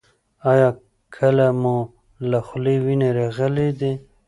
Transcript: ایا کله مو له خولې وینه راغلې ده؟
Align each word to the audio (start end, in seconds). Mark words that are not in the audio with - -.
ایا 0.51 0.69
کله 1.15 1.47
مو 1.61 1.77
له 2.29 2.39
خولې 2.47 2.75
وینه 2.83 3.09
راغلې 3.19 3.69
ده؟ 3.79 3.91